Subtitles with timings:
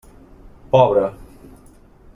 [0.71, 1.13] Pobre!